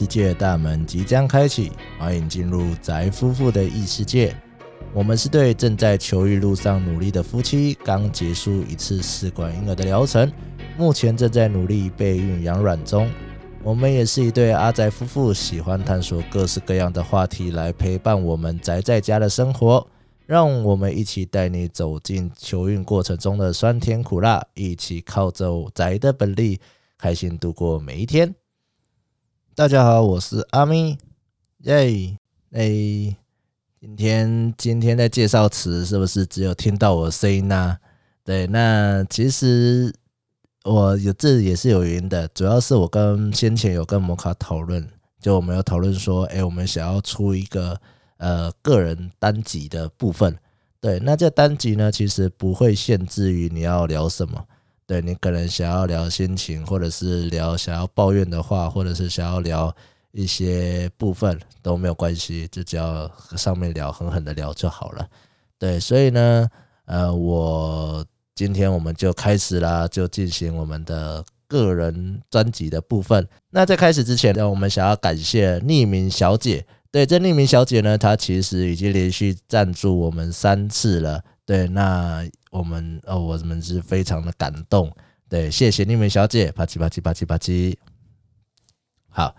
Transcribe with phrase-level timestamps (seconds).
[0.00, 4.34] 世界大门即将开启，欢迎进入宅夫妇的异世界。
[4.94, 10.32] 我们是对正在求育路上努力的夫妻，刚结束一次试管婴儿的疗程，
[10.78, 13.10] 目前正在努力备孕养卵中。
[13.62, 19.86] 我们也是一对阿宅夫妇，喜欢探索各式各样的话题来陪伴我们宅在家的生活。
[20.24, 26.58] 让我们一起带你走进求孕过程中的酸甜苦辣，一起靠着宅的本领，
[26.96, 28.34] 开心度过每一天。
[29.60, 30.96] 大家好，我是阿咪，
[31.64, 32.16] 耶！
[32.52, 32.64] 哎，
[33.78, 37.76] 今天今天的介绍词是不是只有听到我声音呢？
[38.24, 39.94] 对，那其实
[40.64, 44.88] 我有这也是有原因的，主要是我跟先前有跟摩卡讨论，
[45.20, 47.78] 就我们有讨论说，哎，我们想要出一个
[48.16, 50.34] 呃个人单集的部分，
[50.80, 54.46] 对，那这单集呢，其实不会限制于你要聊什么。
[54.90, 59.72] 对你可能想要聊心情，或者是聊想要抱怨的话，或者是想要聊
[60.10, 65.06] 一些部分都没有关系，就只要上面聊狠狠的聊就好了。
[65.60, 66.48] 对，所以呢，
[66.86, 68.04] 呃，我
[68.34, 73.24] 今天我们就开始啦，就进行我们的个人专辑的部分。
[73.50, 76.66] 那在开始之前呢，我们想要感谢匿名小姐。
[76.90, 81.22] 对，这匿名小姐呢，她其实已经连续赞助我们三次了。
[81.46, 84.94] 对，那我们哦，我们是非常的感动。
[85.28, 87.76] 对，谢谢你们小姐，啪叽啪叽啪叽啪叽。
[89.08, 89.34] 好，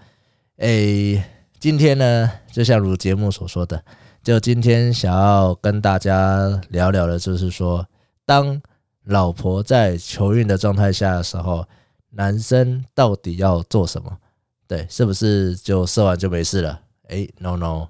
[0.58, 1.24] 诶，
[1.60, 3.84] 今天呢，就像如节目所说的，
[4.24, 7.86] 就今天想要跟大家聊聊的，就是说，
[8.26, 8.62] 当
[9.04, 11.68] 老婆在求孕的状态下的时候，
[12.12, 14.18] 男生到底要做什么？
[14.68, 16.82] 对，是不是就射完就没事了？
[17.10, 17.88] 诶 n o no，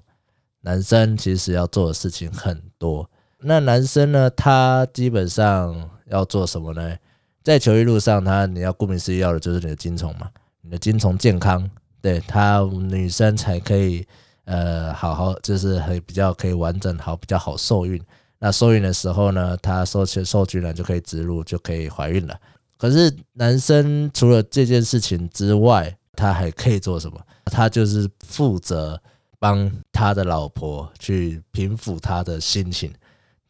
[0.62, 3.08] 男生其实要做的事情很多。
[3.44, 4.30] 那男生呢？
[4.30, 6.96] 他基本上要做什么呢？
[7.42, 10.30] 在求育路上，他你要顾名思义要的就是你的精虫嘛，
[10.60, 11.68] 你的精虫健康，
[12.00, 14.06] 对他女生才可以
[14.44, 18.00] 呃好好就是很比较可以完整好比较好受孕。
[18.38, 22.38] 那受孕的时候呢，他受受精卵就可以植入就可以怀孕了。
[22.76, 27.20] 可是男生除了这件事情之外，他还可以做什么？
[27.46, 29.00] 他就是负责
[29.38, 32.92] 帮他的老婆去平复他的心情。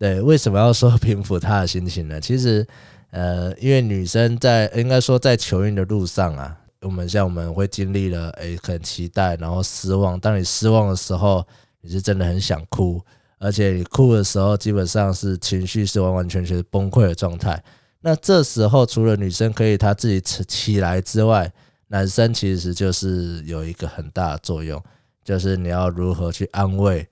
[0.02, 2.20] 对，为什么要说平复她的心情呢？
[2.20, 2.66] 其实，
[3.12, 10.18] 呃，因为女生在应该说在求孕的路上啊，我们像我们会经历了，哎，很期待，然后失望。
[10.18, 11.46] 当你失望的时候，
[11.82, 13.00] 你是真的很想哭，
[13.38, 17.62] 而且你哭的时候，基本上是情绪是完完全全崩溃的状态。
[18.00, 21.48] 那这时候，除了女生可以她自己起起来之外，
[21.86, 24.82] 男生其实就是有一个很大的作用，
[25.22, 27.08] 就是你要如何去安慰，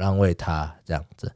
[0.00, 1.30] 安慰她这样子。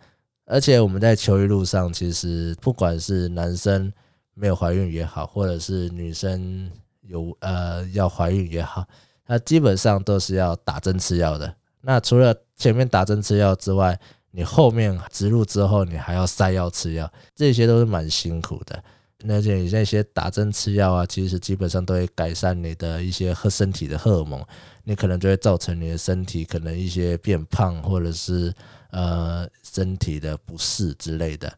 [0.51, 3.91] 而且我们在求医路上，其实不管是男生
[4.35, 6.69] 没有怀孕也好，或者是女生
[7.03, 8.85] 有呃要怀孕也好，
[9.29, 11.55] 那基本上都是要打针吃药的。
[11.83, 13.97] 那除了前面打针吃药之外，
[14.33, 18.83] 你后面植入之后，你还要塞药吃药，这些都是蛮辛苦的。
[19.29, 24.45] 而且你那些打针吃药啊，其实基本上都会改善你的一些荷身体的荷尔蒙，
[24.83, 28.53] 你可能就会造成你的身体可能一些变胖，或者是。
[28.93, 31.53] 呃，身体的不适之类的。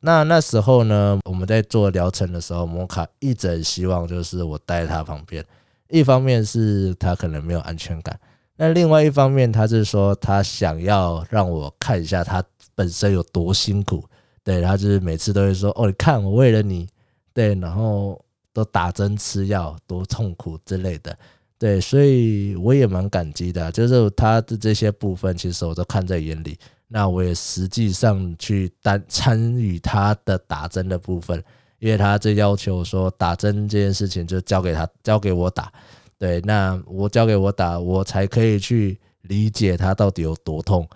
[0.00, 5.44] 那那时候呢，我们在做疗程的时候，摩卡一直希望就是我待在他旁边。
[5.88, 8.20] 一方面是他可能没有安全感，
[8.56, 14.04] 那另外一方面他是说他想要让我看一下他本身有多辛苦。
[14.44, 16.88] 对他就是每次都会说：“哦，你看我为了你，
[17.34, 18.18] 对，然后
[18.52, 21.14] 都打针吃药，多痛苦之类的。”
[21.58, 26.56] 对，所以我也蛮感激的，就是他的这些部分，其实我都看在眼里。
[26.86, 31.42] 那我也实际上去单参与他的打针的部分，
[31.80, 35.72] 因为他这要求说打针这件事情就交给他，交给我打。
[36.16, 40.88] 对，那我交给我打，我才可以去理解他到底有多痛。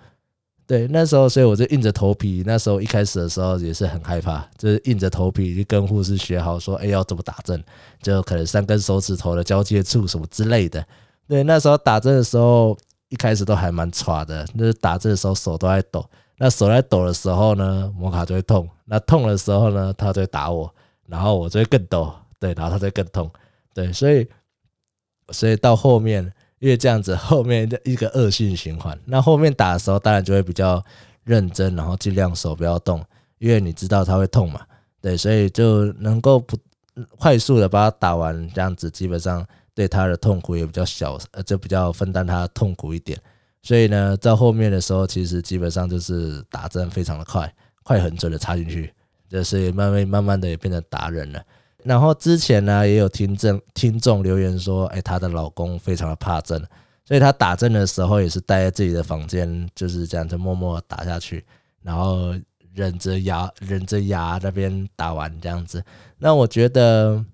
[0.65, 2.43] 对，那时候，所以我就硬着头皮。
[2.47, 7.63] 那时候一开始的时候也是很害怕，就是硬着头皮去跟护士学好，说：“哎，要怎么打针？
[8.01, 10.83] 就可能三根手指头的交接处什么之类的。”
[11.29, 12.77] 对，那时候打针的时候，
[13.09, 14.47] 一开始都还蛮喘的。
[14.55, 18.67] 那打针的时候手都在抖，那手在抖的时候呢，摩卡就会痛。
[18.87, 20.73] 那痛的时候呢，他就会打我，
[21.07, 22.11] 然后我就会更抖。
[22.39, 23.31] 对，然后他就更痛。
[23.75, 24.27] 对，所以，
[25.31, 26.33] 所以到后面。
[26.63, 28.97] 因为这样子，后面的一个恶性循环。
[29.05, 30.81] 那后面打的时候，当然就会比较
[31.25, 33.05] 认真，然后尽量手不要动，
[33.39, 34.61] 因为你知道它会痛嘛。
[35.01, 36.57] 对，所以就能够不
[37.19, 39.45] 快速的把它打完，这样子基本上
[39.75, 43.19] 对他的痛苦也比较小，呃，就比较分担他痛苦一点。
[43.61, 48.95] 所以呢，在后面的时候，其实基本上就是打针非常的快，快很准的插进去，
[49.29, 51.43] 就是慢慢慢慢的也变成达人了。
[51.85, 56.61] 然后之前呢，也有听证听众留言说，哎，她的老公非常的怕针，
[57.05, 61.45] 所以她打针的时候也是待在自己的房间，就是这样子默默打下去，
[61.83, 62.35] 然后
[62.75, 65.85] 忍着牙忍着牙那边打完这样子。
[66.19, 67.25] 那我觉得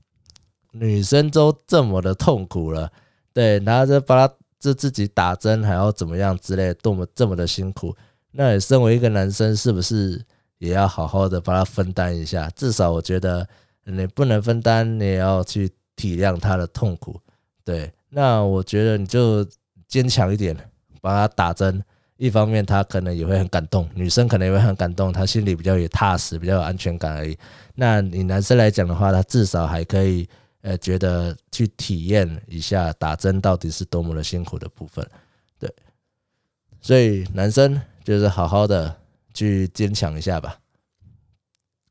[0.72, 2.90] 女生都这么的痛苦了，
[3.32, 7.94] 对，然后就把她就自己打针还要怎么样之类，多么这么的辛苦。
[8.32, 10.24] 那你身为一个男生，是不是
[10.58, 12.50] 也要好好的帮他分担一下？
[12.50, 13.46] 至少我觉得
[13.88, 17.20] 你不能分担，你也要去体谅他的痛苦。
[17.64, 19.46] 对，那我觉得你就
[19.86, 20.56] 坚强一点，
[21.00, 21.82] 帮他打针。
[22.16, 27.36] 一方面他可能也会很感动，女生可能也会很感动，他心里比较也踏实，比较有安全感而已。
[27.74, 30.28] 那你男生来讲的话，他至少还可以
[30.62, 35.08] 呃觉得去体验一下打针到底是多么的辛苦的部分。
[35.58, 35.72] 对，
[36.80, 37.80] 所以男生。
[38.04, 38.96] 就是好好的
[39.34, 40.58] 去坚强一下吧。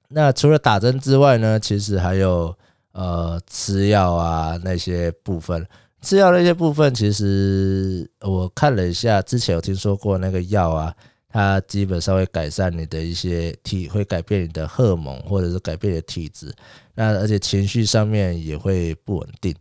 [0.09, 2.55] 那除了打针之外呢，其实还有
[2.93, 5.67] 呃吃药啊那些部分。
[6.01, 10.93] 吃药那些部分，其实我看了一下，之前有听说过那个药啊，
[11.27, 16.53] 它基本上会改善你的一些体，会改变你的荷尔蒙，或者是改变你的体质。
[16.93, 19.53] 那而且情绪上面也会不稳定。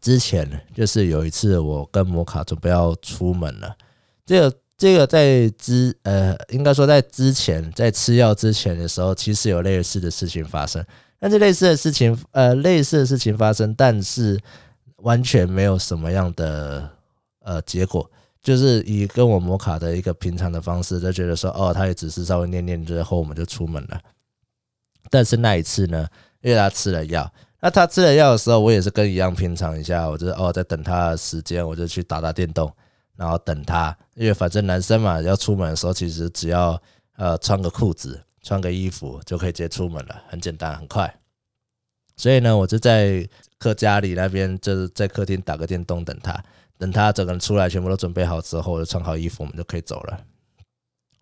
[0.00, 3.76] 之前就是有一次我跟摩卡准备要出门了，
[4.24, 4.56] 这个。
[4.80, 10.82] 这个在之呃，应该说在之前，在吃药之前的时候，其实有类似的事情发生。
[11.18, 14.40] 但是类似的事情，呃，类似的事情发生，但是
[14.96, 16.88] 完全没有什么样的
[17.40, 18.10] 呃结果，
[18.42, 24.00] 就是以跟我摩卡的一个平常的方式，就觉得说，哦，他也只是稍微念念之后，我们就出门了。
[25.10, 26.08] 但是那一次呢，
[26.40, 27.30] 因为他吃了药，
[27.60, 32.72] 那他吃了药的时候，我也是跟一样平常一下，我就哦，在等他的时间，我就去打打电动。
[33.20, 36.80] 然后等他，因为反正男生嘛，要出门的时候，其实只要
[37.16, 41.14] 呃穿个裤子、穿个衣服就可以直接出门了，很简单，很快。
[42.16, 43.28] 所以呢，我就在
[43.58, 46.42] 客家里那边，就是在客厅打个电动等他，
[46.78, 50.18] 等他整个人出来，全部都准备好之后，我就穿好衣服，我们就可以走了。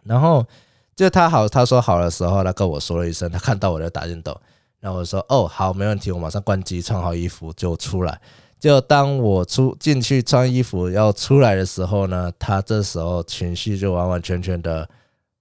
[0.05, 0.47] 然后
[0.95, 4.41] 就他好，他说好的时候，他跟我说了一声，他看到我在打电动，
[4.79, 8.21] 然后我说哦好，没问题，我马上关机，穿好衣服就出来。
[8.61, 14.89] 就当我出进去穿衣服要出来的时候呢，他这时候情绪就完完全全的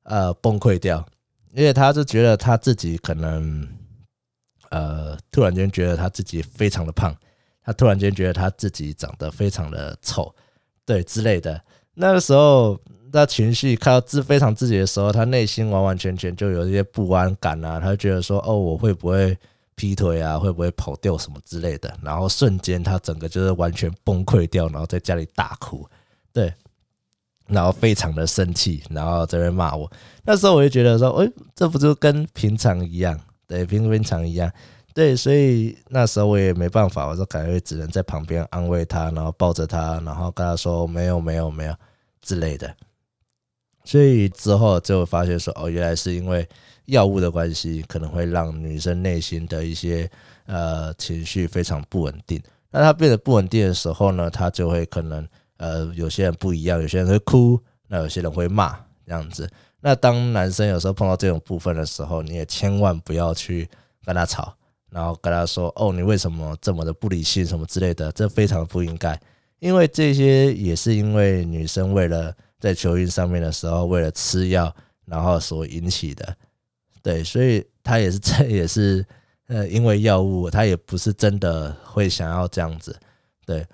[0.03, 1.03] 呃崩溃掉，
[1.53, 3.67] 因为他就觉得他自己可能
[4.69, 7.15] 呃突然间觉得他自己非常的胖，
[7.63, 10.33] 他突然间觉得他自己长得非常的丑，
[10.85, 11.59] 对之类的。
[11.95, 12.79] 那个时候
[13.11, 19.35] 他情绪看到自非常自己的时候，他内心完完全全就有一些不安感啊，他就觉得说哦，我会不会？
[19.77, 21.95] 劈腿啊，会不会跑掉什么之类的？
[22.01, 25.87] 然后瞬间他整个就是完全崩溃掉，然后在家里大哭，
[26.33, 26.51] 对，
[27.45, 29.89] 然后非常的生气，然后在那骂我。
[30.23, 33.17] 那时候我就觉得说，哎，这不就跟平常一样？
[33.45, 34.51] 对，平平常一样。
[34.95, 41.75] 对，所以那时候我也没办法，我就感觉只能在旁边安慰他，然后抱着他，然后跟他说没有没有没有
[42.19, 42.75] 之类的。
[43.87, 46.47] 所以之后就发现说，哦，原来是因为。
[46.87, 50.09] 药物的关系可能会让女生内心的一些
[50.45, 52.41] 呃情绪非常不稳定。
[52.71, 55.27] 那她变得不稳定的时候呢，她就会可能
[55.57, 59.49] 呃有些人不一样，有些人会哭，那有些人会骂这样子。
[59.81, 63.67] 那当男生有时候碰到这种部分的时候，你也千万不要去
[64.05, 64.55] 跟他吵，
[64.89, 69.19] 然后跟他说哦你为什么这么的不理性什么之类的，这非常不应该，
[69.59, 74.73] 因为这些也是因为女生为了在球运上面的时候为了吃药，
[75.05, 76.35] 然后所引起的。
[77.01, 79.05] 对，所以他也是， 这也是，
[79.47, 82.97] 呃，因为药物，他也不是真的会想要这样子。
[83.45, 83.65] 对，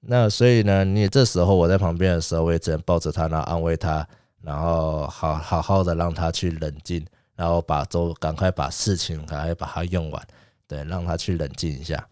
[0.00, 4.06] 那所以呢，你这时候我在旁边的时候，我也只能抱着他，然后安慰他，
[4.40, 7.04] 然后好好好的让他去冷静，
[7.36, 10.26] 然后把周赶快把事情赶快把它用完，
[10.66, 12.08] 对，让他去冷静一下。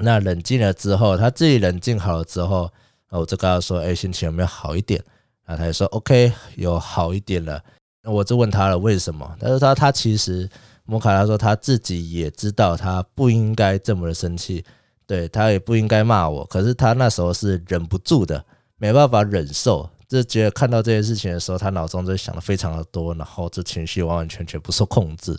[0.00, 2.70] 那冷静了之后，他自己冷静好了之后，
[3.08, 5.02] 我就跟他说：“哎，心情有没有好一点？”
[5.48, 7.58] 啊他就说：“OK，有好一点了。”
[8.04, 9.34] 那我就问他了，为什么？
[9.40, 10.46] 他说他他其实
[10.84, 14.62] 摩卡他说他自己也知道他不应该这么的生气，
[15.06, 18.44] 对他也不应该骂我，可是他那时候是忍不住的，
[18.76, 25.34] 没办法忍受，就觉得看到这件事情的时候，他脑中就想的非常的多，然后这情绪完完全全不受控制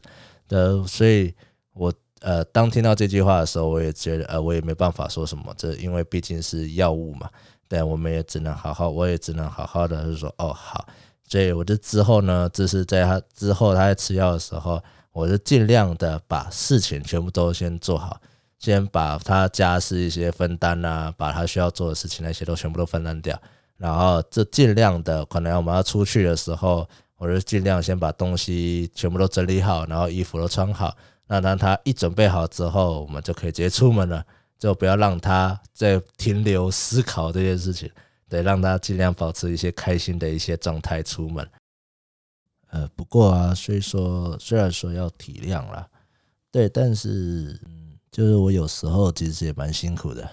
[0.47, 1.33] 的，所以
[1.73, 7.29] 我呃当听到这句话的时候，我也觉得呃我也没办法说什么，这因为毕竟是药物嘛，
[7.69, 10.85] 对，我们也只能好好，我也只能好好的就说哦好。
[11.25, 14.81] 所以我就之后呢，就是在他之后他在吃药的时候，
[15.13, 18.19] 我就尽量的把事情全部都先做好，
[18.57, 23.39] 先把他家事一些分担啊，把他需要做的事情那些都全部都分担掉，
[23.77, 30.97] 然后这尽量的可能我们要出去的时候，我就尽量先把东西全部都整理好，然后衣服都穿好，
[31.27, 34.25] 那当他一准备好之后，我们就可以直接出门了，
[34.59, 37.89] 就不要让他再停留思考这件事情，
[38.27, 41.49] 对，让他尽量保持一些开心的一些状态出门。
[42.71, 45.87] 呃，不过啊，虽说虽然说要体谅啦，
[46.51, 50.29] 对，但是嗯，就是我有时候其实也蛮辛苦的，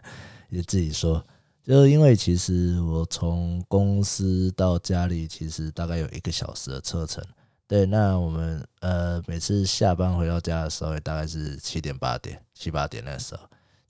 [0.50, 1.26] 也自己说，
[1.64, 7.24] 就是因为其实我从公司到家里其实大概有一个小时的车程，
[7.66, 13.40] 对，那我们呃每次下班回到家的时候也大概是七点八点七八点那时候。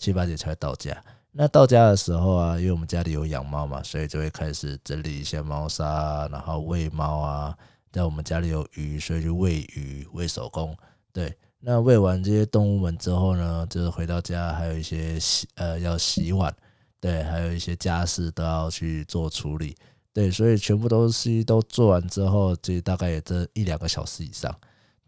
[0.00, 7.56] 七八点才到家，那到家的时候啊，因为我们家里有养猫嘛，所以就会开始整理一些猫砂，然后喂猫啊。
[7.92, 10.76] 在我们家里有鱼，所以就喂鱼、喂手工。
[11.12, 16.54] 对，那喂完这些动物们之后呢，就是回到家还有一些洗呃要洗碗，
[17.00, 19.76] 对，还有一些家事都要去做处理。
[20.12, 24.54] 对，所以全部都是都做完之后，这大概也这一两个小时以上。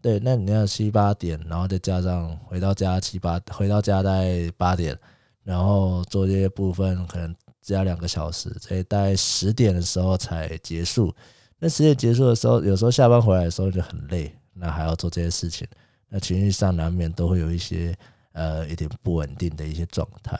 [0.03, 4.99] 对，那你要七八点，然后再加上回到家七八，回到家在八点，
[5.43, 11.15] 然后做这些部分可能加两个小时，所以大概十点的时候才结束。
[11.57, 15.65] 那十点结束的时候，有时候下班回来的时候就很累，那还要做这些事情，
[16.09, 17.97] 那情绪上难免都会有一些
[18.33, 20.37] 呃一点不稳定的一些状态，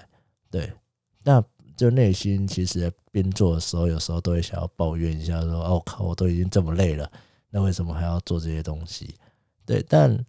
[0.52, 0.70] 对，
[1.24, 1.42] 那
[1.78, 7.10] 就内心其实边做的时候，有时候都会想要抱怨一下，说哦靠，我都已经这么累了，
[7.50, 9.16] 那为什么还要做这些东西？
[9.66, 10.26] 对，但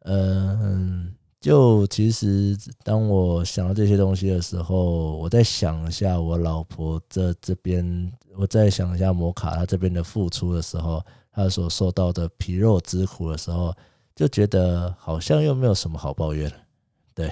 [0.00, 1.14] 嗯。
[1.40, 13.76] 就其实，当我想到这些东西的时候，我在想一下我老婆这这边，我在想一下摩卡他这边的付出的时候，他所受到的皮肉之苦的时候，
[14.16, 16.50] 就觉得好像又没有什么好抱怨
[17.14, 17.30] 对，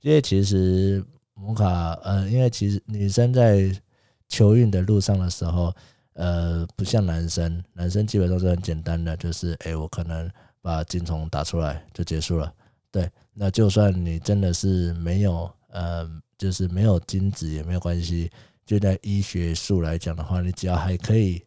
[0.00, 3.70] 因为其实摩卡，呃，因为其实女生在
[4.26, 5.70] 求孕的路上的时候，
[6.14, 12.52] 呃，不像男生，男生基本上是很简单的，就是哎，我可能把精虫打出来就结束了。
[12.90, 18.30] 对，那就算你真的是没有，呃，就是没有精子也没有关系。
[18.66, 21.42] 就在医学术来讲的话，你只要还可以，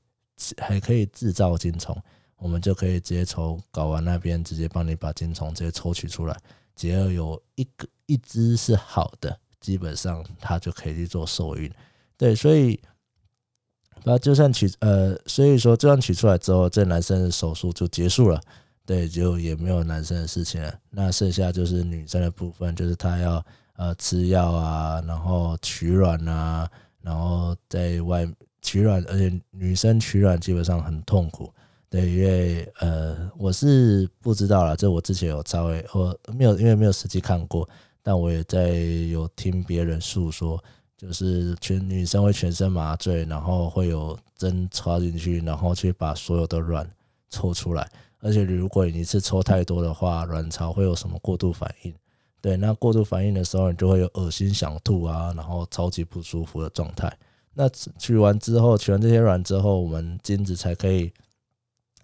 [0.57, 1.95] 还可以制造精虫，
[2.37, 6.37] 我们就可以直接从睾丸那边直接帮你把精虫直接抽取出来。
[6.75, 11.71] 只要有一个一只是好的，基本上它就可以去做受孕。
[12.17, 12.79] 对，所以，
[14.03, 18.41] 那就算取，呃，所以说就算取出来之后，这男生的手术就结束了。
[18.85, 20.73] 对，就也没有男生的事情了。
[20.89, 23.45] 那剩下就是女生的部分，就是她要
[23.77, 26.69] 呃吃药啊，然后取卵啊，
[27.01, 28.27] 然后在外
[28.61, 31.49] 取卵，而且女生取卵基本上很痛苦。
[31.89, 37.67] 对，因为呃我是不知道了，这我之前有稍微我没有，因为没有实际看过，
[38.01, 40.61] 但我也在有听别人诉说，
[40.97, 46.85] 就是全女生会全身麻醉，然后会有针插进去，然后去把所有的卵
[47.29, 47.89] 抽出来。
[48.23, 51.93] 而且，如果你一次抽太多的话，卵巢会有什么过度反应？
[52.39, 57.13] 对，那过度反应的时候，你就会有恶心、想吐啊，然后超级不舒服的状态。
[57.53, 61.11] 那取完之后，取完这些卵之后，我们精子才可以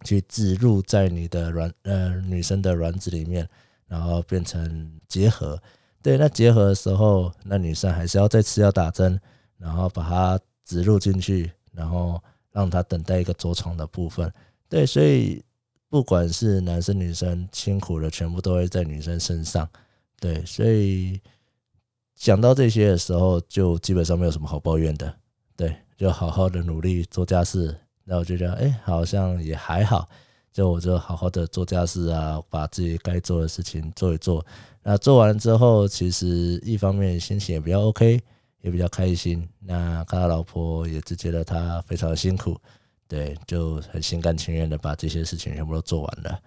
[0.04, 3.48] 去植入在你的卵呃女生的卵子里面，
[3.88, 5.58] 然后变成结合。
[6.02, 9.18] 对，那结合的时候，那女生还是要再吃药打针，
[9.58, 12.22] 然后把它植入进去，然后
[12.52, 14.30] 让它等待一个着床的部分。
[14.68, 15.42] 对，所以。
[15.90, 19.68] 不管是男生女生，辛苦的全部都会在女生身上，
[20.20, 21.20] 对，所以
[22.16, 25.12] 想到这些的时候，就基本上没有什么好抱怨的，
[25.58, 30.08] 对，就好好的努力做家事，那我就觉得，哎，好像也还好，
[30.54, 34.46] 就我就好好的做家事啊，把自己该做的事情做一做，
[34.84, 38.22] 那做完之后，其实一方面心情也比较 OK，
[38.62, 42.56] 也比较开心，那看到老婆也是觉得她非常的辛苦。
[43.10, 46.40] 对，就很心甘情愿的把这些事情全部都做完了。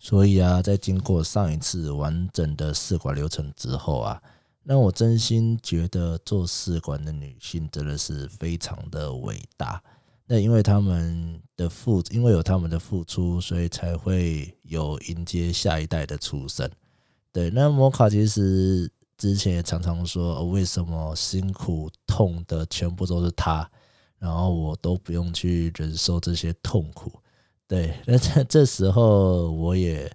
[0.00, 4.20] 所以啊，在经过上一次完整的试管流程之后啊，
[4.64, 9.80] 那我真心觉得做试管的女性真的是非常的伟大。
[10.26, 16.68] 那因为他们的付，因为有他们的付出，所以才会有迎接下一代的出生。
[17.30, 23.70] 对，那摩卡其实之前也常常说，为什么辛苦痛的全部都是他？
[24.18, 27.12] 然后我都不用去忍受这些痛苦，
[27.68, 30.10] 对，那这这时候我也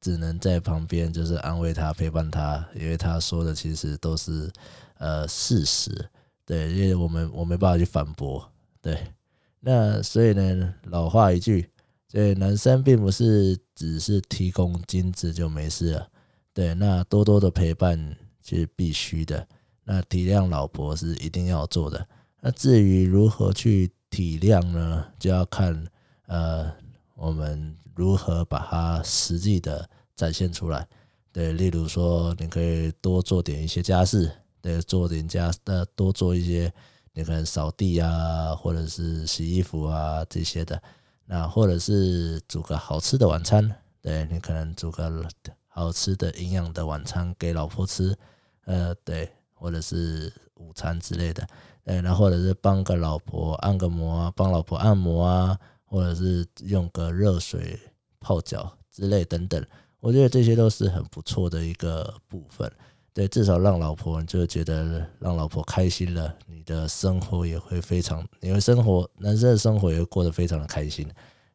[0.00, 4.50] 只能在旁边，就是安慰他、陪伴他，因为他说的其实都是
[4.98, 6.08] 呃事实，
[6.44, 8.46] 对，因为我们我没办法去反驳，
[8.82, 9.12] 对，
[9.60, 11.70] 那所以呢，老话一句，
[12.10, 16.08] 对，男生并不是只是提供精子就没事了，
[16.52, 19.48] 对，那多多的陪伴是必须的，
[19.84, 22.06] 那体谅老婆是一定要做的。
[22.40, 25.04] 那至于如何去体谅呢？
[25.18, 25.86] 就要看
[26.26, 26.72] 呃，
[27.14, 30.86] 我们如何把它实际的展现出来。
[31.32, 34.30] 对，例如说，你可以多做点一些家事，
[34.62, 36.72] 对，做点家呃，多做一些，
[37.12, 40.80] 你可能扫地啊，或者是洗衣服啊这些的。
[41.26, 45.28] 那或者是煮个好吃的晚餐，对你可能煮个
[45.66, 48.16] 好吃的营养的晚餐给老婆吃，
[48.64, 51.46] 呃，对，或者是午餐之类的，
[51.86, 57.78] 对，那或者是帮个老婆按个摩啊，帮老婆按摩啊，或者是用个热水
[58.18, 59.64] 泡脚之类等等，
[60.00, 62.68] 我觉得这些都是很不错的一个部分，
[63.14, 71.08] 对，至少让老婆就觉得让老婆开心了，你的生活也会非常，你的生活男生的生活也会过得非常的开心，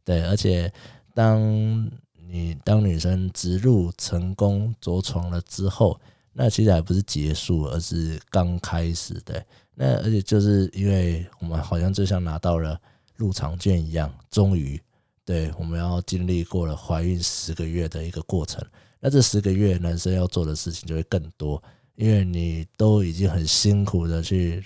[0.06, 0.72] 对，而且
[1.14, 1.92] 当
[2.30, 6.00] 你当女生植入成功着床了之后，
[6.34, 9.46] 那其实还不是结束，而是刚开始的。
[9.76, 12.80] 那而且就是因为我们好像就像拿到了
[13.16, 14.80] 入场券一样，终于
[15.26, 18.64] 对我们要经历过了怀孕十个月的一个过程。
[19.00, 21.62] 那这十个月男生要做的事情就会更多，
[21.96, 24.64] 因为你都已经很辛苦的去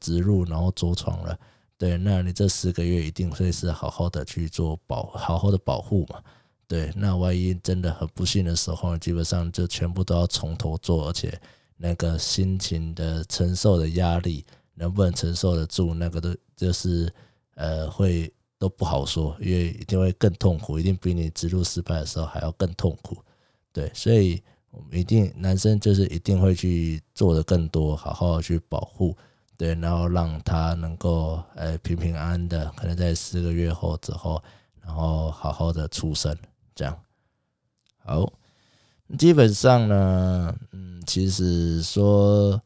[0.00, 1.38] 植入，然后着床了。
[1.78, 6.20] 对，那你这十个月一定会是好好的去做保，好好的保护嘛。
[6.68, 11.40] 对，那万一真的很不幸的时候，基本上就全部都要从头做，而且
[11.76, 14.44] 那个心情的承受的压力，
[14.74, 17.08] 能不能承受得住，那个都就是
[17.54, 23.16] 呃会都不好说，因为一定会更痛苦，一定比你植入失败的时候还要更痛苦。
[23.72, 24.42] 对，所以
[24.72, 29.16] 我们一定男生就是一定会去做的更多，好好去保护，
[29.56, 34.42] 对，然后让他能够呃平平安安的，可能在四个月后之后，
[34.80, 36.36] 然后好好的出生。
[36.76, 36.96] 这样
[38.04, 38.32] 好，
[39.18, 42.62] 基本上呢，嗯，其实说，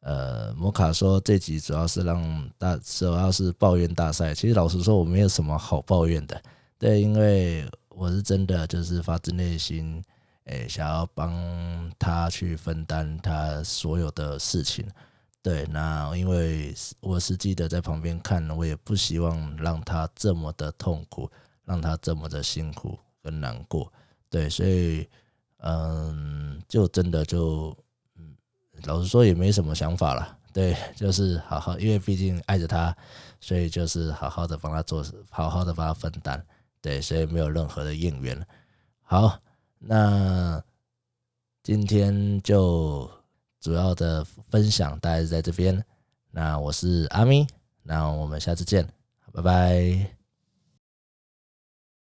[0.00, 4.34] 呃，摩卡说这集主要是让大主要是抱怨大赛。
[4.34, 6.42] 其实老实说，我没有什么好抱怨的，
[6.78, 10.02] 对，因为我是真的就是发自内心，
[10.44, 11.32] 诶，想要帮
[11.98, 14.84] 他去分担他所有的事情。
[15.40, 21.30] 对，那因为我实际的在旁边看，我也不希望让他这么的痛苦，
[21.64, 22.98] 让他这么的辛苦。
[23.22, 23.90] 更难过，
[24.28, 25.08] 对，所以，
[25.58, 27.76] 嗯，就真的就，
[28.16, 28.34] 嗯，
[28.84, 32.94] 老实说也没什么想法了，对，就是好好，因为毕竟爱着他，
[33.40, 36.44] 所以就是好好的帮他做，好好的帮他分担，
[36.80, 38.44] 对，所以没有任何的应援。
[39.02, 39.38] 好，
[39.78, 40.62] 那
[41.62, 43.08] 今天就
[43.60, 45.84] 主要的分享大概是在这边，
[46.30, 47.46] 那我是阿咪，
[47.82, 48.88] 那我们下次见，
[49.32, 50.21] 拜拜。